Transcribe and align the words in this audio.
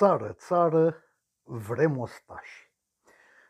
Țară, 0.00 0.32
țară, 0.32 0.96
vrem 1.42 1.98
ostași. 1.98 2.72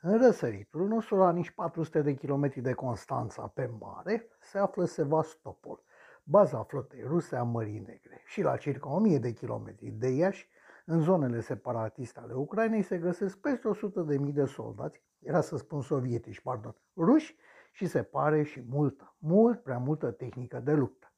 În 0.00 0.18
răsăritul 0.18 0.88
nostru, 0.88 1.16
la 1.16 1.32
nici 1.32 1.50
400 1.50 2.02
de 2.02 2.14
kilometri 2.14 2.60
de 2.60 2.72
Constanța 2.72 3.46
pe 3.46 3.70
mare, 3.78 4.28
se 4.40 4.58
află 4.58 4.84
Sevastopol, 4.84 5.82
baza 6.22 6.62
flotei 6.62 7.02
ruse 7.02 7.36
a 7.36 7.42
Mării 7.42 7.78
Negre. 7.78 8.22
Și 8.26 8.42
la 8.42 8.56
circa 8.56 8.88
1000 8.88 9.18
de 9.18 9.32
kilometri 9.32 9.90
de 9.90 10.08
Iași, 10.08 10.48
în 10.84 11.00
zonele 11.00 11.40
separatiste 11.40 12.20
ale 12.20 12.34
Ucrainei, 12.34 12.82
se 12.82 12.98
găsesc 12.98 13.38
peste 13.38 13.68
100.000 13.68 14.32
de 14.32 14.44
soldați, 14.44 15.02
era 15.18 15.40
să 15.40 15.56
spun 15.56 15.80
sovietici, 15.80 16.40
pardon, 16.40 16.76
ruși, 16.96 17.36
și 17.72 17.86
se 17.86 18.02
pare 18.02 18.42
și 18.42 18.64
multă, 18.68 19.14
mult 19.18 19.62
prea 19.62 19.78
multă 19.78 20.10
tehnică 20.10 20.60
de 20.60 20.72
luptă. 20.72 21.13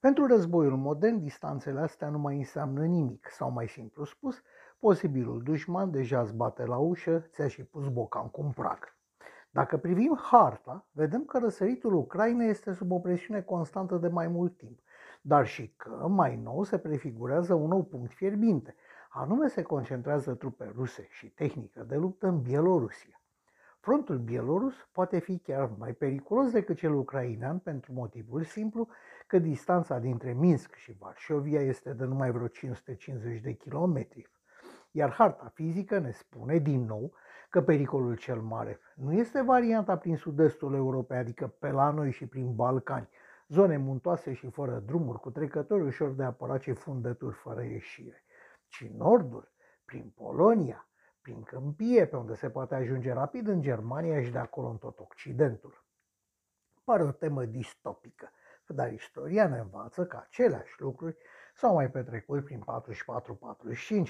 Pentru 0.00 0.26
războiul 0.26 0.76
modern, 0.76 1.18
distanțele 1.18 1.80
astea 1.80 2.08
nu 2.08 2.18
mai 2.18 2.36
înseamnă 2.36 2.84
nimic, 2.84 3.28
sau 3.30 3.50
mai 3.50 3.68
simplu 3.68 4.04
spus, 4.04 4.42
posibilul 4.78 5.42
dușman 5.42 5.90
deja 5.90 6.20
îți 6.20 6.34
bate 6.34 6.64
la 6.64 6.76
ușă, 6.76 7.26
ți-a 7.30 7.48
și 7.48 7.64
pus 7.64 7.88
bocan 7.88 8.28
cu 8.28 8.40
un 8.40 8.50
prag. 8.50 8.96
Dacă 9.50 9.76
privim 9.76 10.18
harta, 10.22 10.86
vedem 10.90 11.24
că 11.24 11.38
răsăritul 11.38 11.94
Ucrainei 11.94 12.48
este 12.48 12.72
sub 12.72 12.90
o 12.90 12.98
presiune 12.98 13.42
constantă 13.42 13.96
de 13.96 14.08
mai 14.08 14.28
mult 14.28 14.56
timp, 14.56 14.78
dar 15.20 15.46
și 15.46 15.74
că 15.76 16.06
mai 16.08 16.36
nou 16.36 16.64
se 16.64 16.78
prefigurează 16.78 17.54
un 17.54 17.68
nou 17.68 17.84
punct 17.84 18.12
fierbinte, 18.12 18.74
anume 19.08 19.48
se 19.48 19.62
concentrează 19.62 20.34
trupe 20.34 20.72
ruse 20.74 21.06
și 21.10 21.30
tehnică 21.30 21.82
de 21.82 21.96
luptă 21.96 22.26
în 22.26 22.40
Bielorusia. 22.40 23.20
Frontul 23.80 24.18
bielorus 24.18 24.74
poate 24.92 25.18
fi 25.18 25.38
chiar 25.38 25.70
mai 25.78 25.92
periculos 25.92 26.50
decât 26.50 26.76
cel 26.76 26.94
ucrainean 26.94 27.58
pentru 27.58 27.92
motivul 27.92 28.44
simplu 28.44 28.88
că 29.28 29.38
distanța 29.38 29.98
dintre 29.98 30.32
Minsk 30.32 30.74
și 30.74 30.92
Varșovia 30.98 31.60
este 31.60 31.92
de 31.92 32.04
numai 32.04 32.30
vreo 32.30 32.46
550 32.46 33.40
de 33.40 33.52
kilometri. 33.52 34.30
Iar 34.90 35.10
harta 35.10 35.50
fizică 35.54 35.98
ne 35.98 36.10
spune 36.10 36.58
din 36.58 36.84
nou 36.84 37.12
că 37.50 37.62
pericolul 37.62 38.16
cel 38.16 38.40
mare 38.40 38.80
nu 38.94 39.12
este 39.12 39.42
varianta 39.42 39.96
prin 39.96 40.16
sud-estul 40.16 40.74
Europei, 40.74 41.16
adică 41.16 41.46
pe 41.46 41.70
la 41.70 41.90
noi 41.90 42.10
și 42.10 42.26
prin 42.26 42.54
Balcani, 42.54 43.08
zone 43.48 43.76
muntoase 43.76 44.32
și 44.32 44.50
fără 44.50 44.78
drumuri, 44.86 45.20
cu 45.20 45.30
trecători 45.30 45.82
ușor 45.82 46.10
de 46.10 46.24
apărat 46.24 46.60
și 46.60 46.72
fundături 46.72 47.34
fără 47.34 47.62
ieșire, 47.62 48.24
ci 48.68 48.90
nordul, 48.96 49.52
prin 49.84 50.12
Polonia, 50.16 50.88
prin 51.20 51.42
câmpie, 51.42 52.06
pe 52.06 52.16
unde 52.16 52.34
se 52.34 52.50
poate 52.50 52.74
ajunge 52.74 53.12
rapid 53.12 53.48
în 53.48 53.60
Germania 53.60 54.22
și 54.22 54.30
de 54.30 54.38
acolo 54.38 54.68
în 54.68 54.76
tot 54.76 54.98
Occidentul. 54.98 55.84
Pare 56.84 57.02
o 57.02 57.10
temă 57.10 57.44
distopică, 57.44 58.30
dar 58.72 58.92
istoria 58.92 59.48
ne 59.48 59.58
învață 59.58 60.06
că 60.06 60.20
aceleași 60.26 60.74
lucruri 60.78 61.16
s-au 61.54 61.74
mai 61.74 61.90
petrecut 61.90 62.44
prin 62.44 62.64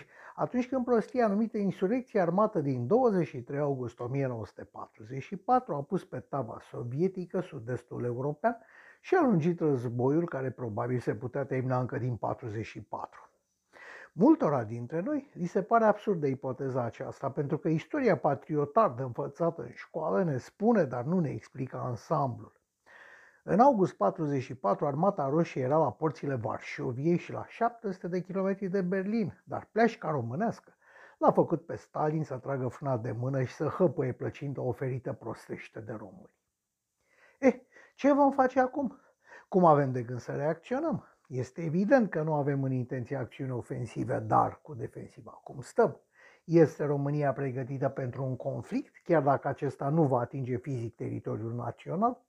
44-45, 0.00 0.04
atunci 0.34 0.68
când 0.68 0.84
prostia 0.84 1.26
numită 1.26 1.58
insurecție 1.58 2.20
armată 2.20 2.60
din 2.60 2.86
23 2.86 3.58
august 3.58 4.00
1944 4.00 5.74
a 5.74 5.82
pus 5.82 6.04
pe 6.04 6.18
tava 6.20 6.58
sovietică 6.70 7.40
sud-estul 7.40 8.04
european 8.04 8.56
și 9.00 9.14
a 9.14 9.22
lungit 9.22 9.60
războiul 9.60 10.28
care 10.28 10.50
probabil 10.50 10.98
se 10.98 11.14
putea 11.14 11.44
termina 11.44 11.80
încă 11.80 11.98
din 11.98 12.16
44. 12.16 13.28
Multora 14.12 14.64
dintre 14.64 15.00
noi 15.00 15.30
li 15.32 15.46
se 15.46 15.62
pare 15.62 15.84
absurdă 15.84 16.26
ipoteza 16.26 16.82
aceasta, 16.82 17.30
pentru 17.30 17.58
că 17.58 17.68
istoria 17.68 18.16
patriotardă 18.16 19.02
învățată 19.02 19.62
în 19.62 19.72
școală 19.74 20.24
ne 20.24 20.36
spune, 20.36 20.84
dar 20.84 21.04
nu 21.04 21.20
ne 21.20 21.30
explică 21.30 21.76
ansamblul. 21.76 22.52
În 23.50 23.60
august 23.60 23.96
44, 23.96 24.86
Armata 24.86 25.28
Roșie 25.28 25.62
era 25.62 25.76
la 25.76 25.92
porțile 25.92 26.34
Varșoviei 26.34 27.18
și 27.18 27.32
la 27.32 27.46
700 27.46 28.08
de 28.08 28.20
kilometri 28.20 28.68
de 28.68 28.80
Berlin, 28.80 29.42
dar 29.44 29.68
pleașca 29.72 30.10
românească 30.10 30.76
l-a 31.18 31.32
făcut 31.32 31.66
pe 31.66 31.76
Stalin 31.76 32.24
să 32.24 32.36
tragă 32.36 32.68
frâna 32.68 32.96
de 32.96 33.12
mână 33.12 33.42
și 33.42 33.54
să 33.54 33.64
hăpăie 33.64 34.12
plăcintă 34.12 34.60
oferită 34.60 35.12
prostește 35.12 35.80
de 35.80 35.92
români. 35.92 36.30
Eh, 37.38 37.54
ce 37.94 38.12
vom 38.12 38.32
face 38.32 38.60
acum? 38.60 39.00
Cum 39.48 39.64
avem 39.64 39.92
de 39.92 40.02
gând 40.02 40.20
să 40.20 40.32
reacționăm? 40.32 41.18
Este 41.28 41.62
evident 41.62 42.10
că 42.10 42.22
nu 42.22 42.34
avem 42.34 42.62
în 42.62 42.72
intenție 42.72 43.16
acțiuni 43.16 43.50
ofensive, 43.50 44.18
dar 44.18 44.60
cu 44.62 44.74
defensiva. 44.74 45.30
Cum 45.30 45.60
stăm? 45.60 46.00
Este 46.44 46.84
România 46.84 47.32
pregătită 47.32 47.88
pentru 47.88 48.24
un 48.24 48.36
conflict, 48.36 48.94
chiar 49.04 49.22
dacă 49.22 49.48
acesta 49.48 49.88
nu 49.88 50.06
va 50.06 50.20
atinge 50.20 50.56
fizic 50.56 50.94
teritoriul 50.94 51.54
național? 51.54 52.26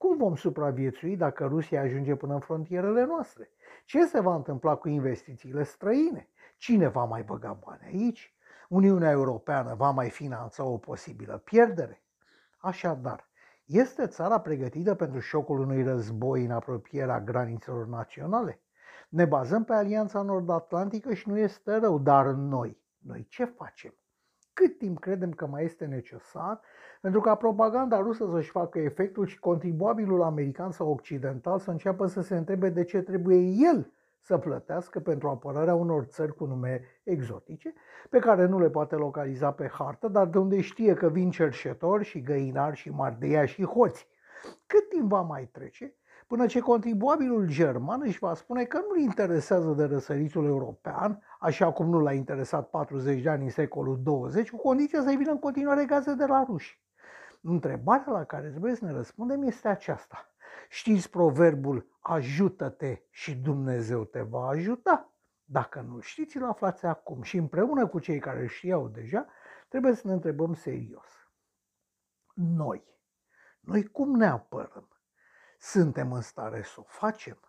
Cum 0.00 0.16
vom 0.16 0.34
supraviețui 0.36 1.16
dacă 1.16 1.46
Rusia 1.46 1.80
ajunge 1.80 2.14
până 2.14 2.34
în 2.34 2.40
frontierele 2.40 3.04
noastre? 3.04 3.50
Ce 3.84 4.06
se 4.06 4.20
va 4.20 4.34
întâmpla 4.34 4.74
cu 4.76 4.88
investițiile 4.88 5.62
străine? 5.62 6.28
Cine 6.56 6.88
va 6.88 7.04
mai 7.04 7.22
băga 7.22 7.58
bani 7.64 7.80
aici? 7.84 8.34
Uniunea 8.68 9.10
Europeană 9.10 9.74
va 9.74 9.90
mai 9.90 10.10
finanța 10.10 10.64
o 10.64 10.78
posibilă 10.78 11.38
pierdere? 11.38 12.02
Așadar, 12.58 13.28
este 13.64 14.06
țara 14.06 14.40
pregătită 14.40 14.94
pentru 14.94 15.18
șocul 15.18 15.60
unui 15.60 15.82
război 15.82 16.44
în 16.44 16.50
apropierea 16.50 17.20
granițelor 17.20 17.86
naționale? 17.86 18.60
Ne 19.08 19.24
bazăm 19.24 19.64
pe 19.64 19.72
Alianța 19.72 20.22
Nord-Atlantică 20.22 21.14
și 21.14 21.28
nu 21.28 21.38
este 21.38 21.76
rău, 21.76 21.98
dar 21.98 22.26
noi, 22.26 22.80
noi 22.98 23.26
ce 23.28 23.44
facem? 23.44 23.94
Cât 24.52 24.78
timp 24.78 24.98
credem 24.98 25.30
că 25.30 25.46
mai 25.46 25.64
este 25.64 25.84
necesar 25.84 26.60
pentru 27.00 27.20
ca 27.20 27.34
propaganda 27.34 28.00
rusă 28.00 28.28
să-și 28.30 28.50
facă 28.50 28.78
efectul 28.78 29.26
și 29.26 29.38
contribuabilul 29.38 30.22
american 30.22 30.70
sau 30.70 30.92
occidental 30.92 31.58
să 31.58 31.70
înceapă 31.70 32.06
să 32.06 32.20
se 32.20 32.36
întrebe 32.36 32.68
de 32.68 32.84
ce 32.84 33.00
trebuie 33.02 33.38
el 33.38 33.92
să 34.20 34.38
plătească 34.38 35.00
pentru 35.00 35.28
apărarea 35.28 35.74
unor 35.74 36.04
țări 36.04 36.34
cu 36.34 36.44
nume 36.44 36.82
exotice, 37.02 37.72
pe 38.10 38.18
care 38.18 38.46
nu 38.46 38.58
le 38.58 38.70
poate 38.70 38.94
localiza 38.94 39.52
pe 39.52 39.68
hartă, 39.72 40.08
dar 40.08 40.26
de 40.26 40.38
unde 40.38 40.60
știe 40.60 40.94
că 40.94 41.08
vin 41.08 41.30
cerșetori 41.30 42.04
și 42.04 42.22
găinari 42.22 42.76
și 42.76 42.90
mardeia 42.90 43.44
și 43.44 43.64
hoți. 43.64 44.08
Cât 44.66 44.88
timp 44.88 45.08
va 45.08 45.20
mai 45.20 45.48
trece 45.52 45.94
până 46.26 46.46
ce 46.46 46.60
contribuabilul 46.60 47.46
german 47.46 48.00
își 48.04 48.18
va 48.18 48.34
spune 48.34 48.64
că 48.64 48.80
nu-l 48.88 48.98
interesează 48.98 49.70
de 49.70 49.84
răsăritul 49.84 50.46
european, 50.46 51.22
așa 51.38 51.72
cum 51.72 51.88
nu 51.88 51.98
l-a 51.98 52.12
interesat 52.12 52.70
40 52.70 53.22
de 53.22 53.28
ani 53.28 53.44
în 53.44 53.50
secolul 53.50 54.00
20, 54.02 54.50
cu 54.50 54.56
condiția 54.56 55.02
să-i 55.02 55.16
vină 55.16 55.30
în 55.30 55.38
continuare 55.38 55.84
gaze 55.84 56.14
de 56.14 56.24
la 56.24 56.44
ruși. 56.44 56.82
Întrebarea 57.42 58.12
la 58.12 58.24
care 58.24 58.48
trebuie 58.48 58.74
să 58.74 58.84
ne 58.84 58.92
răspundem 58.92 59.42
este 59.42 59.68
aceasta. 59.68 60.30
Știți 60.68 61.10
proverbul 61.10 61.98
ajută-te 62.00 63.02
și 63.10 63.34
Dumnezeu 63.34 64.04
te 64.04 64.20
va 64.20 64.46
ajuta? 64.46 65.12
Dacă 65.44 65.80
nu 65.88 66.00
știți, 66.00 66.36
îl 66.36 66.44
aflați 66.44 66.86
acum 66.86 67.22
și 67.22 67.36
împreună 67.36 67.86
cu 67.86 67.98
cei 67.98 68.18
care 68.18 68.46
știau 68.46 68.88
deja, 68.88 69.26
trebuie 69.68 69.94
să 69.94 70.06
ne 70.06 70.12
întrebăm 70.12 70.54
serios. 70.54 71.08
Noi, 72.34 72.84
noi 73.60 73.86
cum 73.86 74.16
ne 74.16 74.26
apărăm? 74.26 74.88
Suntem 75.58 76.12
în 76.12 76.20
stare 76.20 76.62
să 76.62 76.80
o 76.80 76.82
facem? 76.82 77.40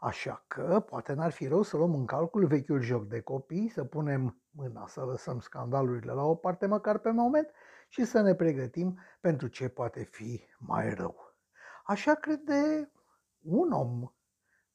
Așa 0.00 0.44
că 0.46 0.80
poate 0.80 1.12
n-ar 1.12 1.30
fi 1.30 1.46
rău 1.46 1.62
să 1.62 1.76
luăm 1.76 1.94
în 1.94 2.06
calcul 2.06 2.46
vechiul 2.46 2.80
joc 2.80 3.06
de 3.06 3.20
copii, 3.20 3.68
să 3.68 3.84
punem 3.84 4.42
mâna, 4.50 4.86
să 4.86 5.04
lăsăm 5.04 5.40
scandalurile 5.40 6.12
la 6.12 6.22
o 6.22 6.34
parte 6.34 6.66
măcar 6.66 6.98
pe 6.98 7.10
moment 7.10 7.50
și 7.88 8.04
să 8.04 8.20
ne 8.20 8.34
pregătim 8.34 8.98
pentru 9.20 9.48
ce 9.48 9.68
poate 9.68 10.02
fi 10.02 10.44
mai 10.58 10.94
rău. 10.94 11.36
Așa 11.84 12.14
crede 12.14 12.92
un 13.38 13.72
om 13.72 14.12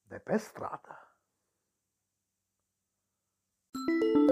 de 0.07 0.17
pe 0.17 0.37
stradă. 0.37 0.97
thank 3.75 4.15
you 4.15 4.22